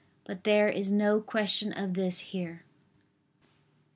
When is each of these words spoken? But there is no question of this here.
But 0.25 0.45
there 0.45 0.67
is 0.67 0.91
no 0.91 1.21
question 1.21 1.71
of 1.73 1.93
this 1.93 2.17
here. 2.33 2.63